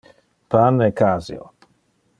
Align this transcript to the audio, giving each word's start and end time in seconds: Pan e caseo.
Pan 0.51 0.75
e 0.87 0.89
caseo. 1.01 1.45